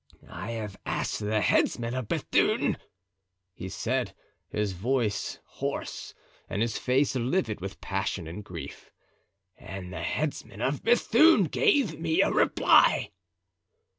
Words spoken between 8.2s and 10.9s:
and grief. "And the headsman of